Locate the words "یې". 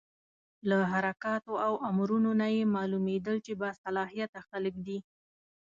2.55-2.63